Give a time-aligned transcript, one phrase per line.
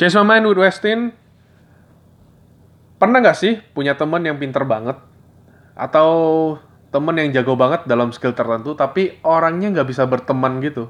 [0.00, 1.12] Change my mind with Westin.
[2.96, 4.96] Pernah nggak sih punya teman yang pinter banget?
[5.76, 6.08] Atau
[6.88, 10.88] teman yang jago banget dalam skill tertentu, tapi orangnya nggak bisa berteman gitu?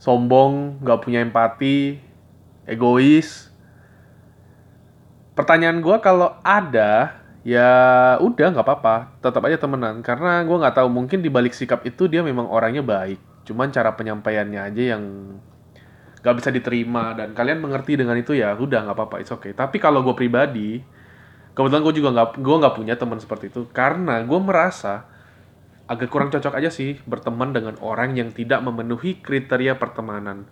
[0.00, 2.00] Sombong, nggak punya empati,
[2.64, 3.52] egois.
[5.36, 7.68] Pertanyaan gue kalau ada, ya
[8.16, 10.00] udah nggak apa-apa, tetap aja temenan.
[10.00, 13.20] Karena gue nggak tahu mungkin di balik sikap itu dia memang orangnya baik.
[13.44, 15.04] Cuman cara penyampaiannya aja yang
[16.22, 19.52] nggak bisa diterima dan kalian mengerti dengan itu ya udah nggak apa-apa it's okay.
[19.52, 20.78] Tapi kalau gue pribadi
[21.52, 23.66] kebetulan gue juga nggak gue nggak punya teman seperti itu.
[23.74, 25.10] Karena gue merasa
[25.90, 30.46] agak kurang cocok aja sih berteman dengan orang yang tidak memenuhi kriteria pertemanan.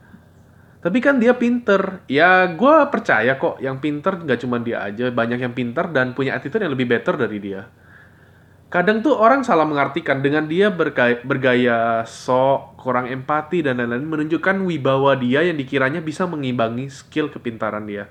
[0.82, 2.02] Tapi kan dia pinter.
[2.10, 6.34] Ya gue percaya kok yang pinter nggak cuma dia aja banyak yang pinter dan punya
[6.34, 7.62] attitude yang lebih better dari dia
[8.70, 14.62] kadang tuh orang salah mengartikan dengan dia bergaya, bergaya sok, kurang empati dan lain-lain menunjukkan
[14.62, 18.06] wibawa dia yang dikiranya bisa mengimbangi skill kepintaran dia.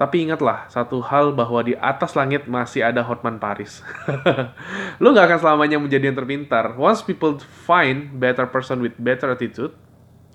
[0.00, 3.84] Tapi ingatlah satu hal bahwa di atas langit masih ada Hotman Paris.
[5.04, 6.76] Lo gak akan selamanya menjadi yang terpintar.
[6.76, 9.72] Once people find better person with better attitude,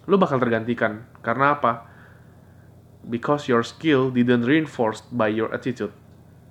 [0.09, 1.05] lo bakal tergantikan.
[1.21, 1.85] Karena apa?
[3.05, 5.93] Because your skill didn't reinforced by your attitude.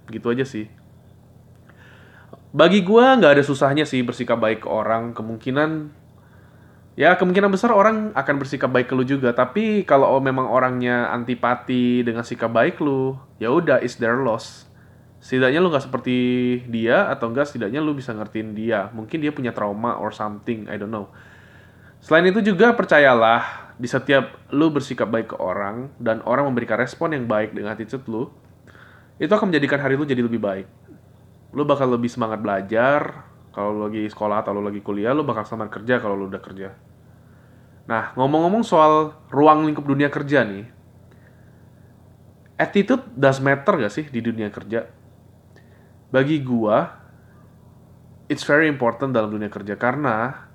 [0.06, 0.79] Gitu aja sih
[2.50, 5.14] bagi gue nggak ada susahnya sih bersikap baik ke orang.
[5.14, 5.94] Kemungkinan
[6.98, 9.30] ya kemungkinan besar orang akan bersikap baik ke lu juga.
[9.30, 14.66] Tapi kalau memang orangnya antipati dengan sikap baik lu ya udah is their loss.
[15.20, 16.16] Setidaknya lu nggak seperti
[16.66, 18.90] dia atau enggak setidaknya lu bisa ngertiin dia.
[18.90, 21.12] Mungkin dia punya trauma or something I don't know.
[22.00, 27.16] Selain itu juga percayalah di setiap lu bersikap baik ke orang dan orang memberikan respon
[27.16, 28.28] yang baik dengan attitude lu
[29.16, 30.68] itu akan menjadikan hari lu jadi lebih baik
[31.50, 35.82] lu bakal lebih semangat belajar kalau lagi sekolah atau lu lagi kuliah lu bakal semangat
[35.82, 36.74] kerja kalau lu udah kerja.
[37.90, 40.66] Nah ngomong-ngomong soal ruang lingkup dunia kerja nih
[42.60, 44.84] attitude does matter gak sih di dunia kerja?
[46.12, 47.00] Bagi gua
[48.30, 50.46] it's very important dalam dunia kerja karena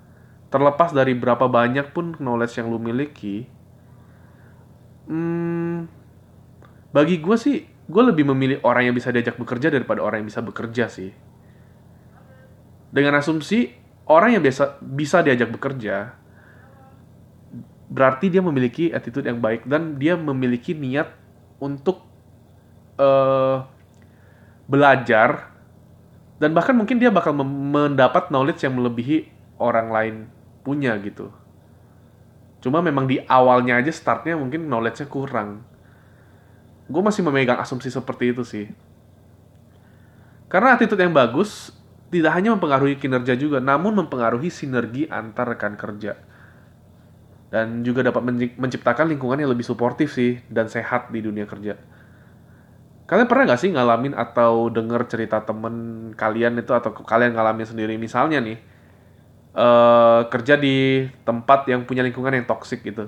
[0.47, 3.43] terlepas dari berapa banyak pun knowledge yang lu miliki
[5.11, 5.91] hmm,
[6.95, 10.41] bagi gua sih gue lebih memilih orang yang bisa diajak bekerja daripada orang yang bisa
[10.41, 11.13] bekerja sih.
[12.89, 13.69] Dengan asumsi
[14.09, 16.25] orang yang biasa bisa diajak bekerja
[17.85, 21.13] berarti dia memiliki attitude yang baik dan dia memiliki niat
[21.61, 22.01] untuk
[22.97, 23.61] uh,
[24.65, 25.53] belajar
[26.41, 29.29] dan bahkan mungkin dia bakal mendapat knowledge yang melebihi
[29.61, 30.15] orang lain
[30.65, 31.31] punya gitu.
[32.59, 35.61] Cuma memang di awalnya aja startnya mungkin knowledge-nya kurang
[36.85, 38.65] gue masih memegang asumsi seperti itu sih.
[40.45, 41.73] Karena attitude yang bagus
[42.13, 46.15] tidak hanya mempengaruhi kinerja juga, namun mempengaruhi sinergi antar rekan kerja.
[47.49, 48.21] Dan juga dapat
[48.59, 51.77] menciptakan lingkungan yang lebih suportif sih dan sehat di dunia kerja.
[53.05, 57.93] Kalian pernah gak sih ngalamin atau denger cerita temen kalian itu atau kalian ngalamin sendiri
[58.01, 58.57] misalnya nih
[59.53, 63.05] uh, kerja di tempat yang punya lingkungan yang toksik gitu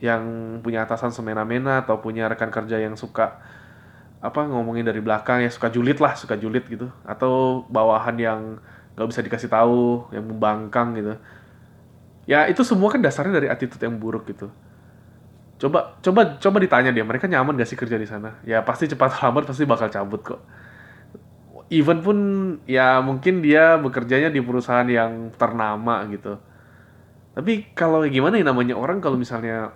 [0.00, 0.24] yang
[0.64, 3.36] punya atasan semena-mena atau punya rekan kerja yang suka
[4.20, 6.88] apa ngomongin dari belakang ya suka julid lah suka julid gitu.
[7.04, 8.40] Atau bawahan yang
[8.96, 11.14] gak bisa dikasih tahu yang membangkang gitu.
[12.28, 14.48] Ya itu semua kan dasarnya dari attitude yang buruk gitu.
[15.60, 18.40] Coba coba coba ditanya dia mereka nyaman gak sih kerja di sana?
[18.48, 20.40] Ya pasti cepat lambat pasti bakal cabut kok.
[21.70, 22.18] Even pun
[22.64, 26.40] ya mungkin dia bekerjanya di perusahaan yang ternama gitu.
[27.36, 29.72] Tapi kalau gimana ya namanya orang kalau misalnya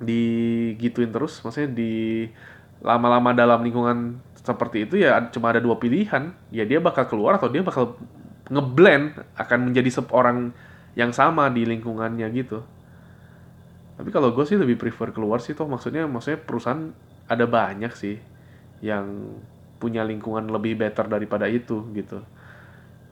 [0.00, 1.92] digituin terus maksudnya di
[2.80, 6.32] lama-lama dalam lingkungan seperti itu ya cuma ada dua pilihan.
[6.48, 8.00] Ya dia bakal keluar atau dia bakal
[8.48, 10.50] ngeblend akan menjadi seorang
[10.98, 12.64] yang sama di lingkungannya gitu.
[14.00, 16.88] Tapi kalau gue sih lebih prefer keluar sih toh maksudnya maksudnya perusahaan
[17.28, 18.16] ada banyak sih
[18.80, 19.36] yang
[19.76, 22.24] punya lingkungan lebih better daripada itu gitu.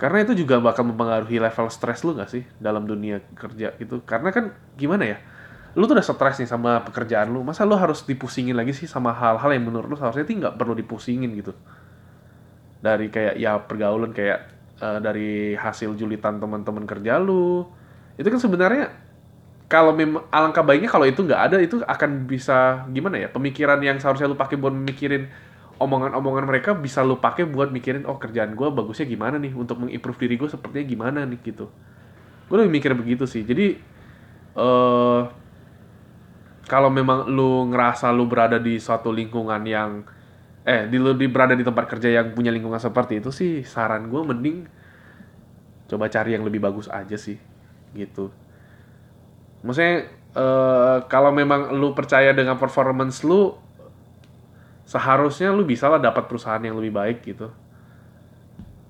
[0.00, 4.00] Karena itu juga bakal mempengaruhi level stres lu gak sih dalam dunia kerja gitu?
[4.06, 5.18] Karena kan gimana ya
[5.76, 9.12] lu tuh udah stres nih sama pekerjaan lu masa lu harus dipusingin lagi sih sama
[9.12, 11.52] hal-hal yang menurut lu seharusnya itu nggak perlu dipusingin gitu?
[12.80, 14.48] Dari kayak ya pergaulan kayak
[14.80, 17.68] uh, dari hasil julitan teman-teman kerja lu.
[18.16, 18.90] Itu kan sebenarnya
[19.68, 24.00] kalau memang alangkah baiknya kalau itu nggak ada itu akan bisa gimana ya pemikiran yang
[24.00, 25.28] seharusnya lu pakai buat mikirin
[25.78, 29.54] omongan-omongan mereka bisa lu pakai buat mikirin oh kerjaan gue bagusnya gimana nih?
[29.54, 31.38] Untuk mengimprove diri gue sepertinya gimana nih?
[31.44, 31.70] gitu.
[32.48, 33.46] Gue lebih mikir begitu sih.
[33.46, 33.78] Jadi
[34.58, 35.28] uh,
[36.68, 40.04] kalau memang lu ngerasa lu berada di suatu lingkungan yang
[40.68, 44.12] eh di lu di berada di tempat kerja yang punya lingkungan seperti itu sih saran
[44.12, 44.68] gue mending
[45.88, 47.40] coba cari yang lebih bagus aja sih
[47.96, 48.28] gitu.
[49.64, 53.56] Maksudnya uh, kalau memang lu percaya dengan performance lu
[54.84, 57.48] seharusnya lu bisa lah dapat perusahaan yang lebih baik gitu.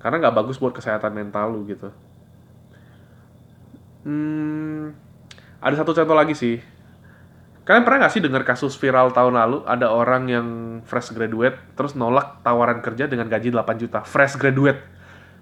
[0.03, 1.95] Karena nggak bagus buat kesehatan mental lu gitu.
[4.03, 4.99] Hmm,
[5.63, 6.59] ada satu contoh lagi sih
[7.69, 9.61] kalian pernah nggak sih dengar kasus viral tahun lalu?
[9.69, 10.47] Ada orang yang
[10.88, 14.00] fresh graduate terus nolak tawaran kerja dengan gaji 8 juta.
[14.09, 14.81] Fresh graduate.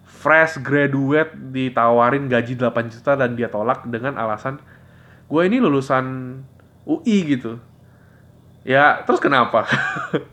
[0.03, 4.59] Fresh graduate ditawarin gaji 8 juta dan dia tolak dengan alasan
[5.27, 6.39] gue ini lulusan
[6.87, 7.63] UI gitu.
[8.67, 9.67] Ya terus kenapa?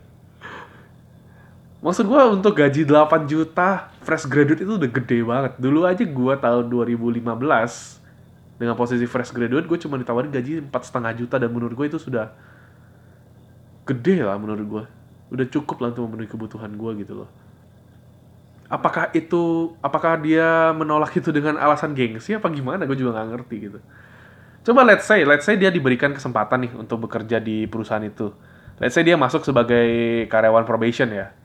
[1.84, 5.52] Maksud gue untuk gaji 8 juta fresh graduate itu udah gede banget.
[5.62, 8.03] Dulu aja gue tahun 2015
[8.54, 11.98] dengan posisi fresh graduate gue cuma ditawarin gaji empat setengah juta dan menurut gue itu
[11.98, 12.30] sudah
[13.84, 14.84] gede lah menurut gue.
[15.34, 17.30] Udah cukup lah untuk memenuhi kebutuhan gue gitu loh.
[18.70, 22.88] Apakah itu, apakah dia menolak itu dengan alasan gengsi apa gimana?
[22.88, 23.78] Gue juga nggak ngerti gitu.
[24.64, 28.32] Coba let's say, let's say dia diberikan kesempatan nih untuk bekerja di perusahaan itu.
[28.80, 31.43] Let's say dia masuk sebagai karyawan probation ya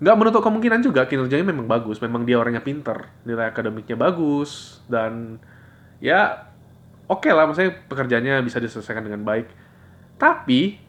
[0.00, 2.00] nggak menutup kemungkinan juga kinerjanya memang bagus.
[2.00, 5.36] Memang dia orangnya pinter nilai akademiknya bagus dan
[6.00, 6.48] ya
[7.04, 9.52] oke okay lah maksudnya pekerjaannya bisa diselesaikan dengan baik.
[10.16, 10.80] Tapi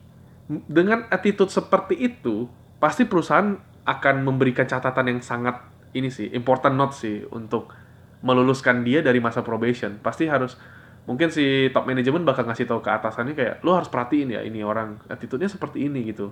[0.47, 2.47] dengan attitude seperti itu
[2.79, 5.59] pasti perusahaan akan memberikan catatan yang sangat
[5.91, 7.75] ini sih important note sih untuk
[8.23, 9.99] meluluskan dia dari masa probation.
[9.99, 10.55] Pasti harus
[11.03, 14.61] mungkin si top management bakal ngasih tahu ke atasannya kayak lo harus perhatiin ya ini
[14.61, 16.29] orang attitude-nya seperti ini gitu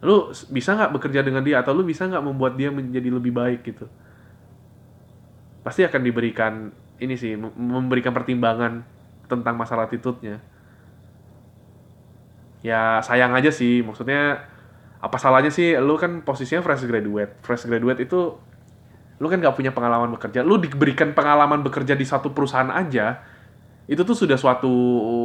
[0.00, 3.60] lu bisa nggak bekerja dengan dia atau lu bisa nggak membuat dia menjadi lebih baik
[3.64, 3.84] gitu?
[5.60, 8.80] Pasti akan diberikan ini sih memberikan pertimbangan
[9.28, 10.40] tentang masalah attitude-nya.
[12.64, 14.44] Ya sayang aja sih maksudnya
[15.00, 17.36] apa salahnya sih lu kan posisinya fresh graduate.
[17.44, 18.36] Fresh graduate itu
[19.20, 20.40] lu kan nggak punya pengalaman bekerja.
[20.40, 23.20] Lu diberikan pengalaman bekerja di satu perusahaan aja
[23.90, 24.72] itu tuh sudah suatu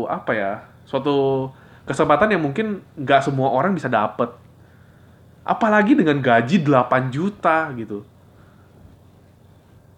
[0.09, 0.51] apa ya
[0.89, 1.47] suatu
[1.85, 4.44] kesempatan yang mungkin nggak semua orang bisa dapet
[5.45, 8.01] Apalagi dengan gaji 8 juta gitu.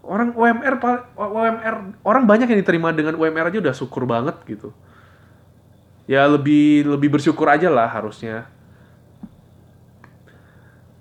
[0.04, 0.76] Orang UMR
[1.16, 4.76] UMR orang banyak yang diterima dengan UMR aja udah syukur banget gitu.
[6.08, 8.48] Ya lebih lebih bersyukur aja lah harusnya.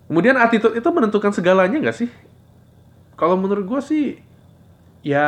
[0.06, 2.10] Kemudian attitude itu menentukan segalanya nggak sih?
[3.18, 4.06] Kalau menurut gue sih
[5.02, 5.26] ya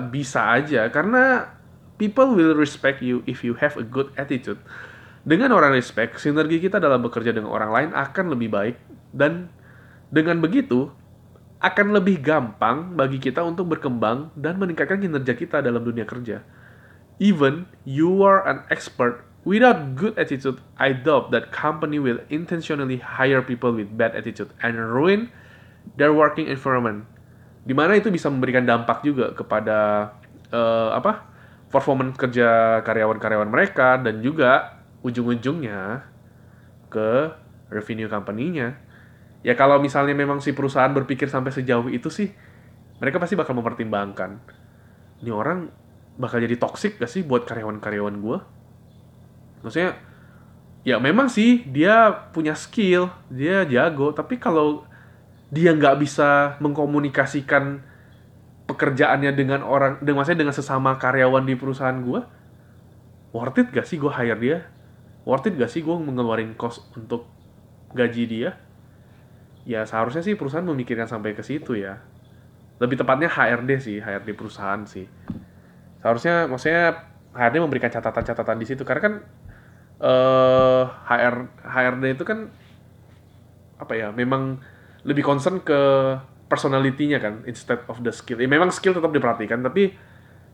[0.00, 1.52] bisa aja karena
[2.00, 4.60] people will respect you if you have a good attitude.
[5.28, 8.80] Dengan orang respect, sinergi kita dalam bekerja dengan orang lain akan lebih baik
[9.12, 9.52] dan
[10.08, 10.88] dengan begitu
[11.60, 16.40] akan lebih gampang bagi kita untuk berkembang dan meningkatkan kinerja kita dalam dunia kerja.
[17.20, 23.44] Even you are an expert without good attitude, I doubt that company will intentionally hire
[23.44, 25.28] people with bad attitude and ruin
[26.00, 27.04] their working environment.
[27.68, 30.08] Di mana itu bisa memberikan dampak juga kepada
[30.56, 31.28] uh, apa
[31.68, 34.77] performance kerja karyawan-karyawan mereka dan juga
[35.08, 36.04] ujung-ujungnya
[36.92, 37.32] ke
[37.72, 38.76] revenue company-nya.
[39.40, 42.32] Ya kalau misalnya memang si perusahaan berpikir sampai sejauh itu sih,
[42.98, 44.40] mereka pasti bakal mempertimbangkan.
[45.22, 45.70] Ini orang
[46.18, 48.38] bakal jadi toxic gak sih buat karyawan-karyawan gue?
[49.62, 49.98] Maksudnya,
[50.82, 54.86] ya memang sih dia punya skill, dia jago, tapi kalau
[55.48, 57.80] dia nggak bisa mengkomunikasikan
[58.68, 62.20] pekerjaannya dengan orang, dengan maksudnya dengan sesama karyawan di perusahaan gue,
[63.32, 64.58] worth it gak sih gue hire dia?
[65.28, 67.28] Worth it gak sih gue mengeluarin cost untuk
[67.92, 68.50] gaji dia?
[69.68, 72.00] Ya seharusnya sih perusahaan memikirkan sampai ke situ ya.
[72.80, 75.04] Lebih tepatnya HRD sih, HRD perusahaan sih.
[76.00, 79.14] Seharusnya maksudnya HRD memberikan catatan-catatan di situ karena kan
[80.00, 82.48] eh, HR HRD itu kan
[83.76, 84.56] apa ya, memang
[85.04, 85.80] lebih concern ke
[86.48, 88.40] personality-nya kan instead of the skill.
[88.40, 89.92] Ya, memang skill tetap diperhatikan tapi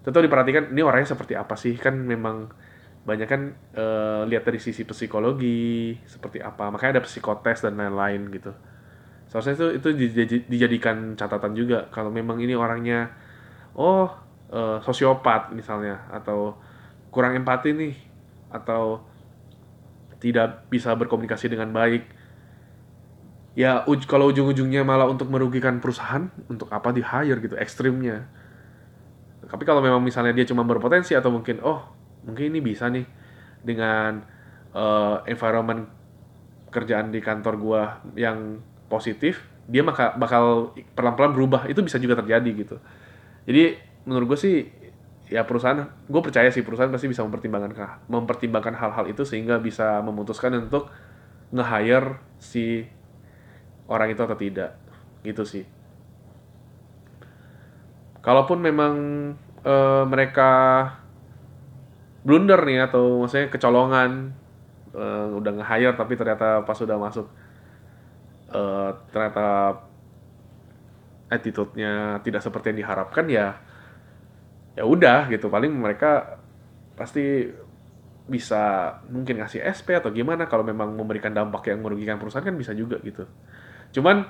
[0.02, 2.50] tetap diperhatikan ini orangnya seperti apa sih kan memang
[3.04, 6.72] banyak kan uh, lihat dari sisi psikologi seperti apa.
[6.72, 8.52] Makanya ada psikotes dan lain-lain gitu.
[9.28, 9.88] Seharusnya itu itu
[10.48, 11.92] dijadikan catatan juga.
[11.92, 13.12] Kalau memang ini orangnya
[13.76, 14.08] oh
[14.48, 16.56] uh, sosiopat misalnya atau
[17.12, 17.94] kurang empati nih
[18.48, 19.04] atau
[20.18, 22.08] tidak bisa berkomunikasi dengan baik.
[23.54, 28.26] Ya uj kalau ujung-ujungnya malah untuk merugikan perusahaan untuk apa di hire gitu ekstrimnya.
[29.44, 31.93] Tapi kalau memang misalnya dia cuma berpotensi atau mungkin oh
[32.24, 33.04] mungkin ini bisa nih
[33.64, 34.24] dengan
[34.72, 35.88] uh, environment
[36.72, 37.82] kerjaan di kantor gua
[38.18, 38.58] yang
[38.90, 41.62] positif dia maka bakal pelan-pelan berubah.
[41.68, 42.76] Itu bisa juga terjadi gitu.
[43.48, 44.56] Jadi menurut gue sih
[45.32, 50.52] ya perusahaan gue percaya sih perusahaan pasti bisa mempertimbangkan mempertimbangkan hal-hal itu sehingga bisa memutuskan
[50.68, 50.92] untuk
[51.48, 52.84] nge-hire si
[53.88, 54.76] orang itu atau tidak.
[55.24, 55.64] Gitu sih.
[58.24, 58.94] Kalaupun memang
[59.64, 60.52] uh, mereka
[62.24, 64.32] blunder nih atau maksudnya kecolongan
[64.96, 67.28] uh, udah nge-hire tapi ternyata pas udah masuk
[68.48, 69.76] uh, ternyata
[71.28, 73.60] attitude-nya tidak seperti yang diharapkan ya
[74.74, 75.52] ya udah gitu.
[75.52, 76.40] Paling mereka
[76.96, 77.44] pasti
[78.24, 82.72] bisa mungkin ngasih SP atau gimana kalau memang memberikan dampak yang merugikan perusahaan kan bisa
[82.72, 83.28] juga gitu.
[83.92, 84.24] Cuman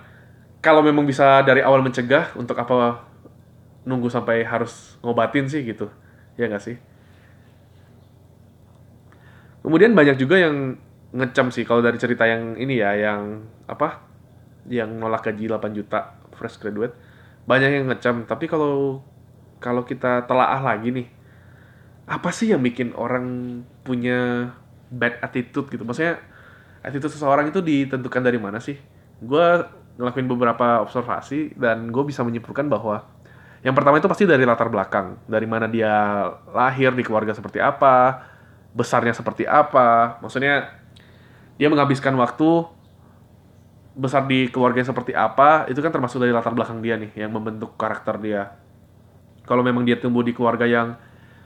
[0.58, 3.06] kalau memang bisa dari awal mencegah untuk apa
[3.86, 5.86] nunggu sampai harus ngobatin sih gitu.
[6.34, 6.76] Ya nggak sih
[9.64, 10.76] kemudian banyak juga yang
[11.16, 14.04] ngecam sih kalau dari cerita yang ini ya yang apa?
[14.68, 16.92] Yang nolak gaji 8 juta fresh graduate.
[17.48, 19.00] Banyak yang ngecam tapi kalau
[19.62, 21.08] kalau kita telaah lagi nih
[22.04, 24.52] apa sih yang bikin orang punya
[24.92, 25.88] bad attitude gitu?
[25.88, 26.20] Maksudnya
[26.84, 28.76] attitude seseorang itu ditentukan dari mana sih?
[29.24, 29.64] Gue
[29.96, 33.08] ngelakuin beberapa observasi dan gue bisa menyimpulkan bahwa
[33.64, 35.16] yang pertama itu pasti dari latar belakang.
[35.24, 38.33] Dari mana dia lahir di keluarga seperti apa
[38.74, 40.18] besarnya seperti apa.
[40.20, 40.68] Maksudnya
[41.54, 42.66] dia menghabiskan waktu
[43.94, 47.78] besar di keluarga seperti apa itu kan termasuk dari latar belakang dia nih yang membentuk
[47.78, 48.58] karakter dia.
[49.46, 50.98] Kalau memang dia tumbuh di keluarga yang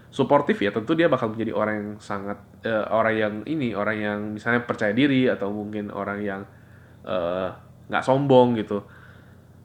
[0.09, 4.19] suportif ya tentu dia bakal menjadi orang yang sangat uh, orang yang ini orang yang
[4.33, 6.41] misalnya percaya diri atau mungkin orang yang
[7.05, 7.49] eh,
[7.93, 8.81] nggak uh, sombong gitu.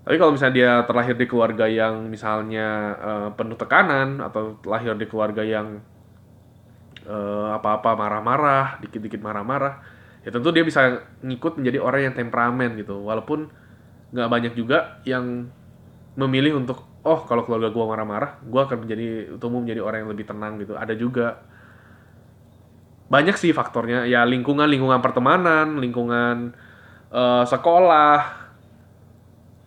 [0.04, 2.68] Tapi kalau misalnya dia terlahir di keluarga yang misalnya
[3.00, 5.80] uh, penuh tekanan atau lahir di keluarga yang
[7.08, 9.84] uh, apa-apa marah-marah dikit-dikit marah-marah
[10.24, 13.04] ya tentu dia bisa ngikut menjadi orang yang temperamen gitu.
[13.04, 13.52] Walaupun
[14.16, 15.52] nggak banyak juga yang
[16.16, 19.08] memilih untuk oh kalau keluarga gue marah-marah gue akan menjadi
[19.42, 20.74] tumbuh menjadi orang yang lebih tenang gitu.
[20.80, 21.44] Ada juga.
[23.12, 24.08] Banyak sih faktornya.
[24.08, 26.56] Ya lingkungan lingkungan pertemanan lingkungan
[27.12, 28.42] uh, sekolah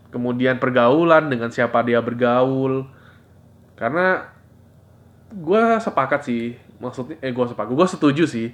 [0.09, 2.88] kemudian pergaulan dengan siapa dia bergaul.
[3.76, 4.25] Karena
[5.28, 7.73] gue sepakat sih maksudnya eh gue sepakat.
[7.73, 8.52] Gue setuju sih.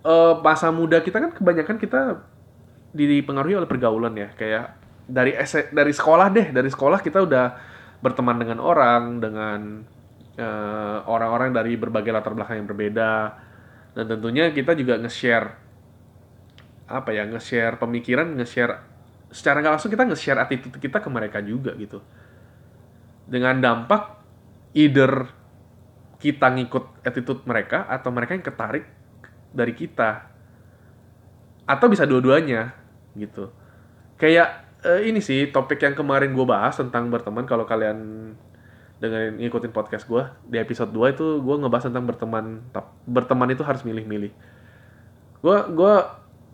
[0.00, 2.24] Uh, masa muda kita kan kebanyakan kita
[2.96, 4.32] dipengaruhi oleh pergaulan ya.
[4.34, 5.36] Kayak dari
[5.72, 6.48] dari sekolah deh.
[6.54, 7.46] Dari sekolah kita udah
[8.00, 9.84] berteman dengan orang dengan
[10.40, 13.12] eh, orang-orang uh, dari berbagai latar belakang yang berbeda.
[13.92, 15.68] Dan tentunya kita juga nge-share
[16.90, 18.82] apa ya nge-share pemikiran nge-share
[19.30, 22.00] secara nggak langsung kita nge-share attitude kita ke mereka juga gitu.
[23.28, 24.18] Dengan dampak
[24.74, 25.39] either
[26.20, 28.84] kita ngikut attitude mereka atau mereka yang ketarik
[29.50, 30.28] dari kita.
[31.64, 32.76] Atau bisa dua-duanya
[33.16, 33.48] gitu.
[34.20, 38.32] Kayak uh, ini sih topik yang kemarin gue bahas tentang berteman kalau kalian
[39.00, 42.60] dengan ngikutin podcast gue di episode 2 itu gue ngebahas tentang berteman
[43.08, 44.28] berteman itu harus milih-milih.
[45.40, 45.94] Gue gue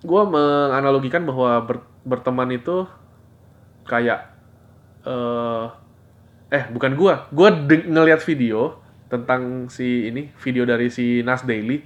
[0.06, 2.87] gue menganalogikan bahwa ber, berteman itu
[3.82, 4.30] kayak
[5.02, 5.75] uh,
[6.54, 7.49] eh bukan gue gue
[7.90, 11.82] ngeliat video tentang si ini video dari si Nas Daily.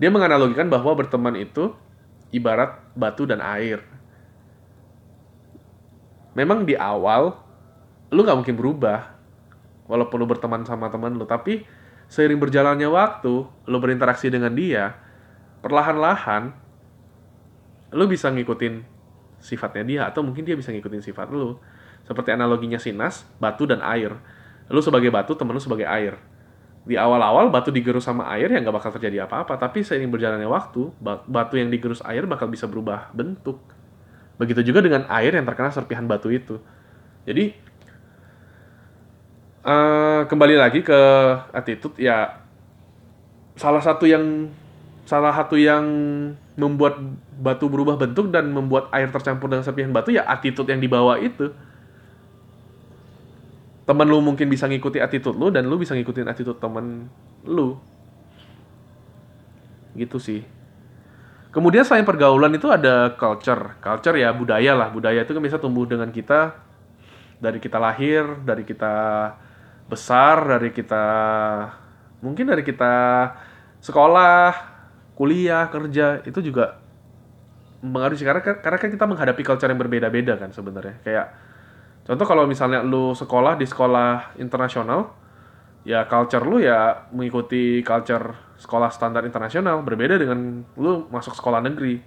[0.00, 1.70] Dia menganalogikan bahwa berteman itu
[2.34, 3.84] ibarat batu dan air.
[6.34, 7.36] Memang di awal
[8.10, 9.14] lu nggak mungkin berubah
[9.86, 11.62] walaupun lu berteman sama teman lu tapi
[12.10, 14.98] seiring berjalannya waktu lu berinteraksi dengan dia
[15.62, 16.50] perlahan-lahan
[17.94, 18.82] lu bisa ngikutin
[19.38, 21.58] sifatnya dia atau mungkin dia bisa ngikutin sifat lu.
[22.06, 24.18] Seperti analoginya sinas batu dan air.
[24.70, 26.18] Lu sebagai batu temen lu sebagai air
[26.88, 30.90] di awal-awal batu digerus sama air ya nggak bakal terjadi apa-apa tapi seiring berjalannya waktu
[31.28, 33.60] batu yang digerus air bakal bisa berubah bentuk
[34.40, 36.56] Begitu juga dengan air yang terkena serpihan batu itu.
[37.28, 37.52] Jadi
[39.68, 41.00] uh, kembali lagi ke
[41.52, 42.40] attitude ya
[43.60, 44.48] salah satu yang
[45.04, 45.84] salah satu yang
[46.56, 46.96] membuat
[47.36, 51.52] batu berubah bentuk dan membuat air tercampur dengan serpihan batu ya attitude yang dibawa itu.
[53.88, 57.10] Temen lu mungkin bisa ngikuti attitude lu dan lu bisa ngikutin attitude temen
[57.44, 57.76] lu.
[59.96, 60.42] Gitu sih.
[61.50, 63.74] Kemudian selain pergaulan itu ada culture.
[63.82, 64.88] Culture ya budaya lah.
[64.94, 66.54] Budaya itu kan bisa tumbuh dengan kita
[67.42, 68.94] dari kita lahir, dari kita
[69.90, 71.04] besar, dari kita
[72.22, 72.94] mungkin dari kita
[73.82, 74.52] sekolah,
[75.18, 76.78] kuliah, kerja itu juga
[77.80, 81.00] mengaruhi karena karena kan kita menghadapi culture yang berbeda-beda kan sebenarnya.
[81.02, 81.26] Kayak
[82.10, 85.14] contoh kalau misalnya lu sekolah di sekolah internasional,
[85.86, 92.02] ya culture lu ya mengikuti culture sekolah standar internasional berbeda dengan lu masuk sekolah negeri.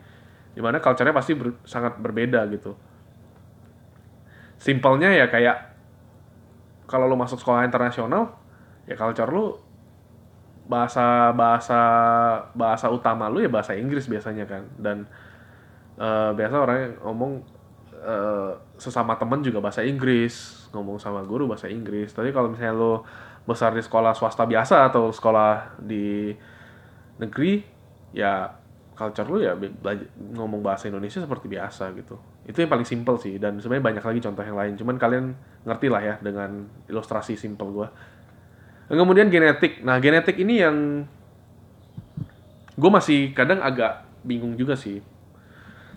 [0.54, 2.76] Di mana culture-nya pasti ber, sangat berbeda gitu.
[4.60, 5.72] Simpelnya ya kayak
[6.86, 8.38] kalau lu masuk sekolah internasional
[8.86, 9.58] ya culture lu
[10.68, 11.82] bahasa bahasa
[12.54, 14.68] bahasa utama lu ya bahasa Inggris biasanya kan.
[14.78, 15.08] Dan
[15.98, 17.53] uh, biasa orang ngomong
[18.04, 22.12] uh, sesama temen juga bahasa Inggris ngomong sama guru bahasa Inggris.
[22.12, 22.94] Tapi kalau misalnya lu
[23.44, 26.32] besar di sekolah swasta biasa atau sekolah di
[27.20, 27.64] negeri
[28.16, 28.52] ya
[28.94, 29.58] culture lu ya
[30.38, 32.20] ngomong bahasa Indonesia seperti biasa gitu.
[32.46, 34.74] Itu yang paling simple sih dan sebenarnya banyak lagi contoh yang lain.
[34.78, 35.26] Cuman kalian
[35.66, 37.88] ngerti lah ya dengan ilustrasi simple gua.
[38.88, 39.82] Dan kemudian genetik.
[39.82, 40.78] Nah genetik ini yang
[42.74, 45.02] gue masih kadang agak bingung juga sih.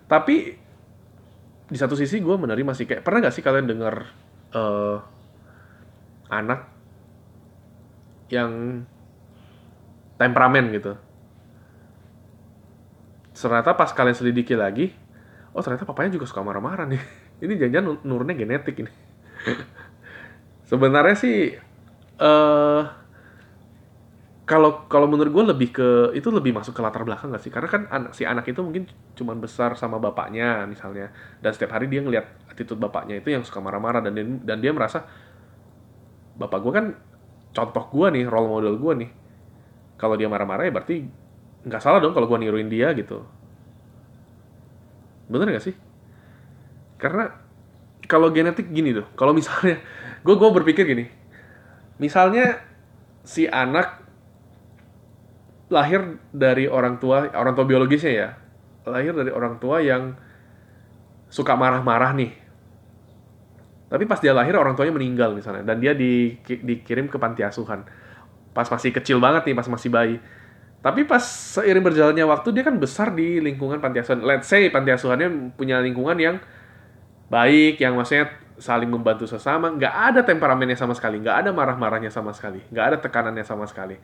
[0.06, 0.65] Tapi
[1.66, 4.06] di satu sisi gue menerima sih kayak pernah gak sih kalian dengar
[4.54, 5.02] uh,
[6.30, 6.70] anak
[8.30, 8.82] yang
[10.18, 10.92] temperamen gitu?
[13.36, 14.94] Ternyata pas kalian selidiki lagi
[15.56, 17.02] oh ternyata papanya juga suka marah-marah nih.
[17.42, 18.92] Ini jangan-jangan nurunnya genetik ini.
[20.70, 21.52] Sebenarnya sih
[22.20, 22.82] uh,
[24.46, 27.50] kalau kalau menurut gue lebih ke itu lebih masuk ke latar belakang gak sih?
[27.50, 28.86] Karena kan anak si anak itu mungkin
[29.18, 31.10] cuma besar sama bapaknya misalnya.
[31.42, 34.70] Dan setiap hari dia ngelihat attitude bapaknya itu yang suka marah-marah dan dia, dan dia
[34.70, 35.02] merasa
[36.38, 36.86] bapak gue kan
[37.50, 39.10] contoh gue nih role model gue nih.
[39.98, 41.02] Kalau dia marah-marah ya berarti
[41.66, 43.26] nggak salah dong kalau gue niruin dia gitu.
[45.26, 45.74] Bener gak sih?
[47.02, 47.34] Karena
[48.06, 49.82] kalau genetik gini tuh kalau misalnya
[50.22, 51.10] gue gue berpikir gini.
[51.98, 52.62] Misalnya
[53.26, 54.05] si anak
[55.66, 58.28] lahir dari orang tua orang tua biologisnya ya.
[58.86, 60.14] Lahir dari orang tua yang
[61.26, 62.32] suka marah-marah nih.
[63.86, 65.66] Tapi pas dia lahir orang tuanya meninggal misalnya.
[65.66, 67.86] Dan dia di, dikirim ke panti asuhan.
[68.54, 70.16] Pas masih kecil banget nih pas masih bayi.
[70.82, 74.22] Tapi pas seiring berjalannya waktu dia kan besar di lingkungan panti asuhan.
[74.22, 76.36] Let's say panti asuhannya punya lingkungan yang
[77.26, 82.32] baik, yang maksudnya saling membantu sesama, nggak ada temperamennya sama sekali, nggak ada marah-marahnya sama
[82.32, 83.98] sekali, nggak ada tekanannya sama sekali.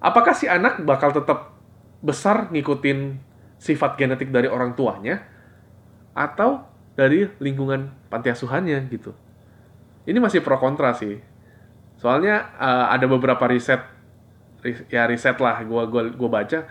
[0.00, 1.52] Apakah si anak bakal tetap
[2.00, 3.20] besar ngikutin
[3.60, 5.20] sifat genetik dari orang tuanya
[6.16, 6.64] atau
[6.96, 9.12] dari lingkungan panti asuhannya gitu?
[10.08, 11.20] Ini masih pro kontra sih.
[12.00, 13.84] Soalnya uh, ada beberapa riset
[14.88, 16.64] ya riset lah gua gua gua baca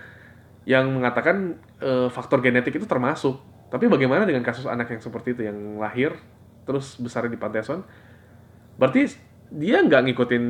[0.65, 3.37] yang mengatakan uh, faktor genetik itu termasuk.
[3.69, 6.17] Tapi bagaimana dengan kasus anak yang seperti itu yang lahir
[6.65, 7.85] terus besar di pantai asuhan?
[8.81, 9.13] Berarti
[9.53, 10.45] dia nggak ngikutin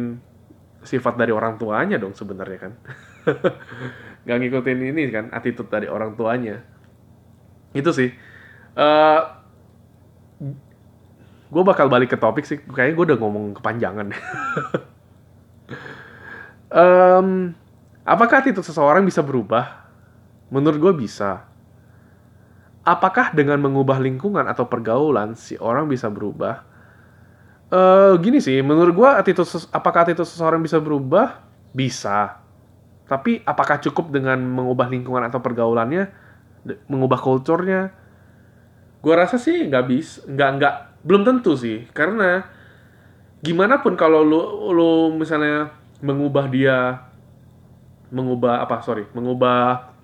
[0.83, 2.73] sifat dari orang tuanya dong sebenarnya kan.
[4.25, 6.63] nggak ngikutin ini kan attitude dari orang tuanya.
[7.75, 8.09] Itu sih.
[8.77, 9.21] Uh, eh,
[11.49, 12.61] gue bakal balik ke topik sih.
[12.61, 14.07] Kayaknya gue udah ngomong kepanjangan.
[16.69, 17.57] Um,
[18.05, 19.89] apakah attitude seseorang bisa berubah?
[20.53, 21.49] Menurut gue bisa.
[22.85, 26.68] Apakah dengan mengubah lingkungan atau pergaulan si orang bisa berubah?
[27.69, 31.45] Uh, gini sih, menurut gue attitude apakah attitude seseorang bisa berubah?
[31.69, 32.41] Bisa.
[33.05, 36.09] Tapi apakah cukup dengan mengubah lingkungan atau pergaulannya,
[36.89, 37.93] mengubah kulturnya?
[39.05, 42.49] Gue rasa sih nggak bisa, nggak nggak belum tentu sih, karena
[43.39, 44.41] gimana pun kalau lu
[44.75, 45.71] lu misalnya
[46.03, 47.07] mengubah dia
[48.11, 49.95] mengubah apa sorry mengubah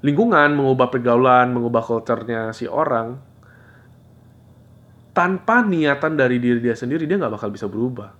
[0.00, 3.20] lingkungan mengubah pergaulan mengubah culture-nya si orang
[5.12, 8.12] tanpa niatan dari diri dia sendiri dia nggak bakal bisa berubah.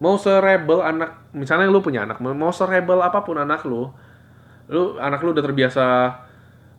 [0.00, 3.92] Mau serebel anak misalnya lu punya anak mau serebel apa pun anak lu
[4.72, 5.86] lu anak lu udah terbiasa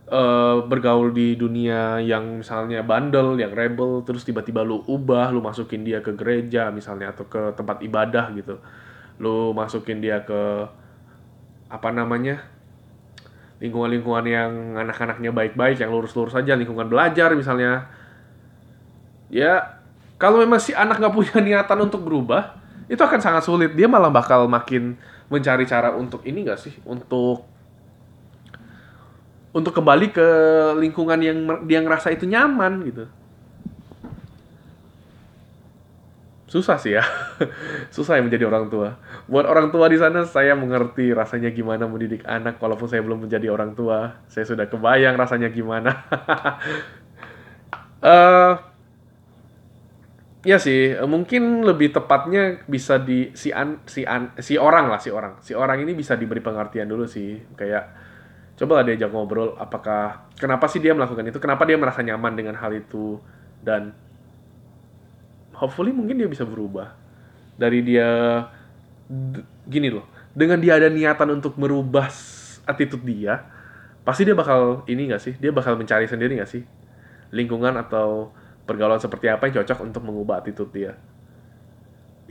[0.09, 5.85] uh, bergaul di dunia yang misalnya bandel yang rebel terus tiba-tiba lu ubah lu masukin
[5.85, 8.57] dia ke gereja misalnya atau ke tempat ibadah gitu.
[9.21, 10.65] Lu masukin dia ke
[11.71, 12.41] apa namanya
[13.61, 18.00] lingkungan-lingkungan yang anak-anaknya baik-baik yang lurus-lurus saja lingkungan belajar misalnya
[19.31, 19.79] ya
[20.21, 23.71] kalau memang si anak nggak punya niatan untuk berubah itu akan sangat sulit.
[23.71, 24.99] Dia malah bakal makin
[25.31, 26.75] mencari cara untuk ini gak sih?
[26.83, 27.47] Untuk
[29.55, 30.27] untuk kembali ke
[30.75, 33.07] lingkungan yang dia ngerasa itu nyaman gitu.
[36.51, 37.03] Susah sih ya.
[37.95, 38.99] Susah ya menjadi orang tua.
[39.31, 43.47] Buat orang tua di sana saya mengerti rasanya gimana mendidik anak walaupun saya belum menjadi
[43.47, 44.19] orang tua.
[44.27, 45.95] Saya sudah kebayang rasanya gimana.
[48.03, 48.59] Uh,
[50.41, 55.13] ya sih mungkin lebih tepatnya bisa di si an si an si orang lah si
[55.13, 55.37] orang.
[55.41, 57.37] Si orang ini bisa diberi pengertian dulu sih.
[57.53, 57.93] Kayak
[58.57, 61.37] coba lah diajak ngobrol apakah kenapa sih dia melakukan itu?
[61.37, 63.21] Kenapa dia merasa nyaman dengan hal itu?
[63.61, 63.93] Dan
[65.53, 66.97] hopefully mungkin dia bisa berubah.
[67.57, 68.09] Dari dia
[69.67, 72.07] gini loh dengan dia ada niatan untuk merubah
[72.63, 73.43] attitude dia
[74.01, 75.33] pasti dia bakal ini gak sih?
[75.37, 76.63] Dia bakal mencari sendiri gak sih?
[77.35, 78.33] Lingkungan atau
[78.65, 80.93] pergaulan seperti apa yang cocok untuk mengubah attitude dia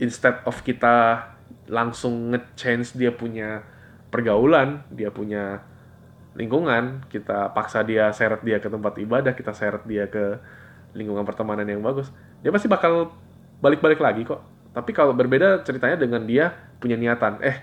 [0.01, 1.27] instead of kita
[1.67, 3.61] langsung nge-change dia punya
[4.09, 5.63] pergaulan dia punya
[6.35, 10.39] lingkungan kita paksa dia seret dia ke tempat ibadah kita seret dia ke
[10.95, 12.09] lingkungan pertemanan yang bagus
[12.41, 13.11] dia pasti bakal
[13.61, 14.41] balik-balik lagi kok
[14.71, 17.59] Tapi kalau berbeda ceritanya dengan dia punya niatan, eh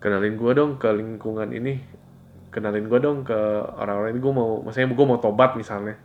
[0.00, 1.84] kenalin gue dong ke lingkungan ini,
[2.48, 3.36] kenalin gue dong ke
[3.76, 6.00] orang-orang ini, gue mau, maksudnya gue mau tobat misalnya.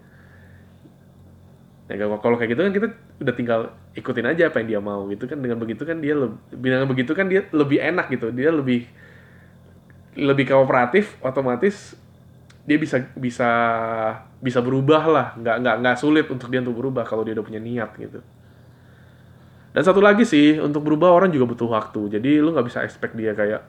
[1.89, 2.87] Ya kalau kayak gitu kan kita
[3.25, 3.61] udah tinggal
[3.97, 7.11] ikutin aja apa yang dia mau gitu kan dengan begitu kan dia lebih dengan begitu
[7.17, 8.85] kan dia lebih enak gitu dia lebih
[10.13, 11.97] lebih kooperatif otomatis
[12.69, 13.49] dia bisa bisa
[14.37, 17.57] bisa berubah lah nggak nggak nggak sulit untuk dia untuk berubah kalau dia udah punya
[17.57, 18.21] niat gitu
[19.69, 22.17] dan satu lagi sih, untuk berubah orang juga butuh waktu.
[22.17, 23.61] Jadi lu nggak bisa expect dia kayak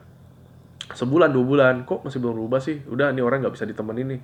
[0.97, 2.81] sebulan dua bulan, kok masih belum berubah sih?
[2.89, 4.21] Udah, ini orang nggak bisa ditemenin nih.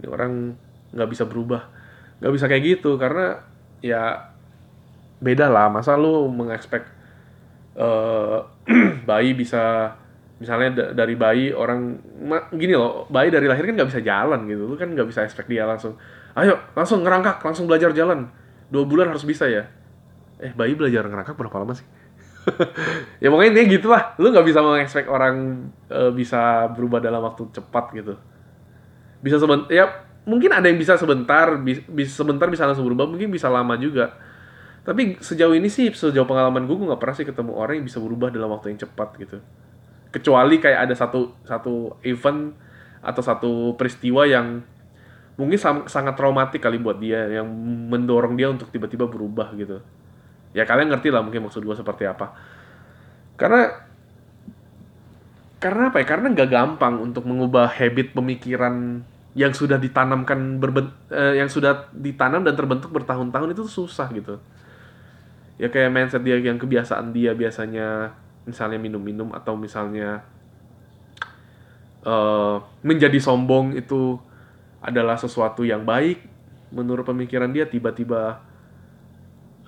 [0.00, 0.56] Ini orang
[0.96, 1.68] nggak bisa berubah.
[2.20, 3.40] Nggak bisa kayak gitu karena
[3.84, 4.32] ya
[5.20, 5.68] beda lah.
[5.68, 6.86] Masa lu mengexpect
[7.76, 8.44] uh,
[9.08, 9.94] bayi bisa
[10.36, 11.96] misalnya dari bayi orang
[12.52, 14.64] gini loh bayi dari lahir kan nggak bisa jalan gitu.
[14.68, 15.96] Lu kan nggak bisa expect dia langsung
[16.36, 18.28] ayo langsung ngerangkak langsung belajar jalan.
[18.68, 19.68] Dua bulan harus bisa ya.
[20.40, 21.86] Eh bayi belajar ngerangkak berapa lama sih?
[23.22, 27.48] Ya pokoknya intinya gitu lah lu nggak bisa mengekspek orang uh, bisa berubah dalam waktu
[27.50, 28.14] cepat gitu.
[29.18, 33.46] Bisa sebentar ya mungkin ada yang bisa sebentar bisa sebentar bisa langsung berubah mungkin bisa
[33.46, 34.18] lama juga.
[34.82, 37.98] Tapi sejauh ini sih sejauh pengalaman gue gue nggak pernah sih ketemu orang yang bisa
[38.02, 39.38] berubah dalam waktu yang cepat gitu.
[40.10, 42.54] Kecuali kayak ada satu satu event
[43.02, 44.66] atau satu peristiwa yang
[45.38, 47.46] mungkin sangat traumatik kali buat dia yang
[47.90, 49.78] mendorong dia untuk tiba-tiba berubah gitu.
[50.50, 52.34] Ya kalian ngerti lah mungkin maksud gue seperti apa.
[53.38, 53.86] Karena
[55.62, 56.06] karena apa ya?
[56.06, 62.40] Karena nggak gampang untuk mengubah habit pemikiran yang sudah ditanamkan berben eh, yang sudah ditanam
[62.40, 64.40] dan terbentuk bertahun-tahun itu susah gitu.
[65.60, 68.16] Ya kayak mindset dia yang kebiasaan dia biasanya
[68.48, 70.24] misalnya minum-minum atau misalnya
[72.04, 74.16] uh, menjadi sombong itu
[74.80, 76.24] adalah sesuatu yang baik.
[76.72, 78.40] Menurut pemikiran dia tiba-tiba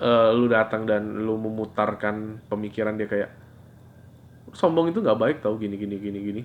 [0.01, 3.31] uh, lu datang dan lu memutarkan pemikiran dia kayak
[4.57, 6.43] sombong itu nggak baik tau gini gini gini gini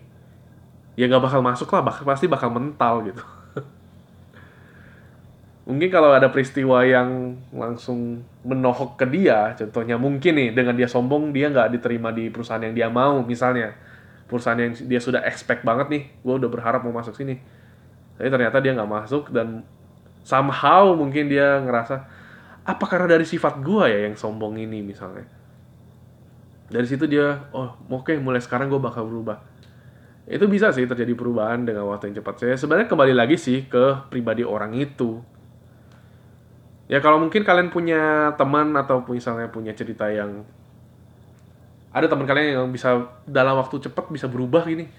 [0.93, 3.23] ya nggak bakal masuk lah bakal pasti bakal mental gitu.
[5.69, 11.31] Mungkin kalau ada peristiwa yang langsung menohok ke dia contohnya mungkin nih dengan dia sombong
[11.31, 13.73] dia nggak diterima di perusahaan yang dia mau misalnya.
[14.27, 17.39] Perusahaan yang dia sudah expect banget nih gue udah berharap mau masuk sini.
[18.19, 19.65] Tapi ternyata dia nggak masuk dan
[20.21, 21.95] somehow mungkin dia ngerasa
[22.63, 24.83] apa karena dari sifat gue ya yang sombong ini?
[24.83, 25.25] misalnya.
[26.69, 29.52] Dari situ dia oh oke okay, mulai sekarang gue bakal berubah
[30.23, 32.35] itu bisa sih terjadi perubahan dengan waktu yang cepat.
[32.39, 35.19] Saya sebenarnya kembali lagi sih ke pribadi orang itu.
[36.87, 40.47] Ya kalau mungkin kalian punya teman atau misalnya punya cerita yang
[41.93, 44.89] ada teman kalian yang bisa dalam waktu cepat bisa berubah gini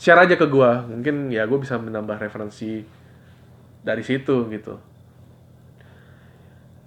[0.00, 2.82] share aja ke gue mungkin ya gue bisa menambah referensi
[3.84, 4.80] dari situ gitu.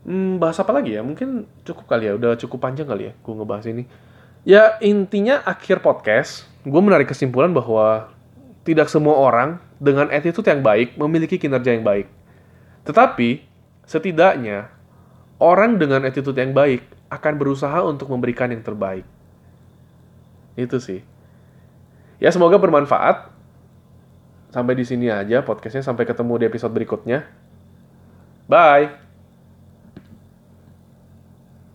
[0.07, 1.03] Hmm, bahas apa lagi ya?
[1.03, 3.83] Mungkin cukup kali ya, udah cukup panjang kali ya gue ngebahas ini.
[4.47, 8.11] Ya intinya akhir podcast, gue menarik kesimpulan bahwa
[8.67, 12.11] tidak semua orang dengan attitude yang baik memiliki kinerja yang baik.
[12.83, 13.47] Tetapi,
[13.87, 14.67] setidaknya,
[15.39, 19.07] orang dengan attitude yang baik akan berusaha untuk memberikan yang terbaik.
[20.59, 20.99] Itu sih.
[22.19, 23.31] Ya semoga bermanfaat.
[24.51, 25.85] Sampai di sini aja podcastnya.
[25.85, 27.23] Sampai ketemu di episode berikutnya.
[28.49, 29.06] Bye.